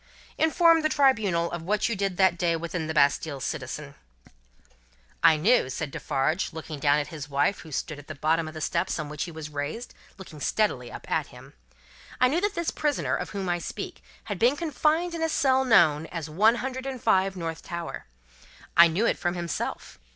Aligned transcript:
"Inform 0.39 0.81
the 0.81 0.89
Tribunal 0.89 1.51
of 1.51 1.61
what 1.61 1.87
you 1.87 1.95
did 1.95 2.17
that 2.17 2.35
day 2.35 2.55
within 2.55 2.87
the 2.87 2.93
Bastille, 2.95 3.39
citizen." 3.39 3.93
"I 5.21 5.37
knew," 5.37 5.69
said 5.69 5.91
Defarge, 5.91 6.51
looking 6.53 6.79
down 6.79 6.97
at 6.97 7.09
his 7.09 7.29
wife, 7.29 7.59
who 7.59 7.71
stood 7.71 7.99
at 7.99 8.07
the 8.07 8.15
bottom 8.15 8.47
of 8.47 8.55
the 8.55 8.61
steps 8.61 8.97
on 8.97 9.09
which 9.09 9.25
he 9.25 9.31
was 9.31 9.51
raised, 9.51 9.93
looking 10.17 10.39
steadily 10.41 10.91
up 10.91 11.05
at 11.11 11.27
him; 11.27 11.53
"I 12.19 12.29
knew 12.29 12.41
that 12.41 12.55
this 12.55 12.71
prisoner, 12.71 13.15
of 13.15 13.29
whom 13.29 13.47
I 13.47 13.59
speak, 13.59 14.01
had 14.23 14.39
been 14.39 14.57
confined 14.57 15.13
in 15.13 15.21
a 15.21 15.29
cell 15.29 15.63
known 15.63 16.07
as 16.07 16.27
One 16.27 16.55
Hundred 16.55 16.87
and 16.87 16.99
Five, 16.99 17.35
North 17.35 17.61
Tower. 17.61 18.07
I 18.75 18.87
knew 18.87 19.05
it 19.05 19.19
from 19.19 19.35
himself. 19.35 19.99